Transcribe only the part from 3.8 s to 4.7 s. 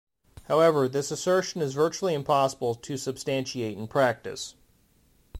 practice.